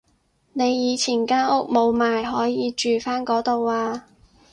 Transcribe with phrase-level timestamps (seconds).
[0.53, 4.07] 你以前間屋冇賣可以住返嗰度啊